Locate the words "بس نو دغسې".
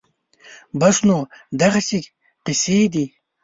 0.79-1.99